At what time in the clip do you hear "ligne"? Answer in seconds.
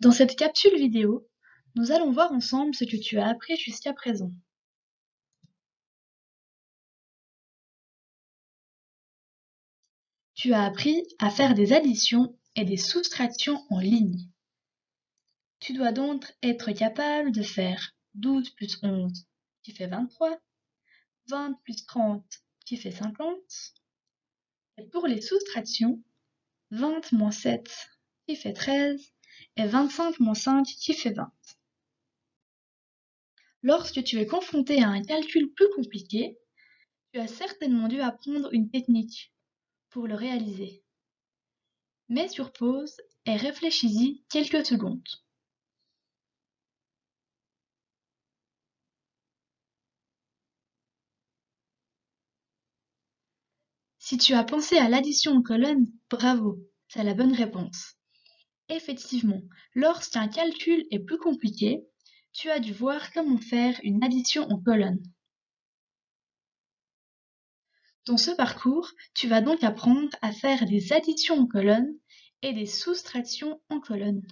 13.78-14.28